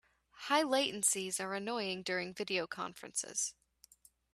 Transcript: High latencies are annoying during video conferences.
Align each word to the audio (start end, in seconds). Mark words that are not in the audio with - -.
High 0.47 0.63
latencies 0.63 1.39
are 1.39 1.53
annoying 1.53 2.01
during 2.01 2.33
video 2.33 2.65
conferences. 2.65 3.53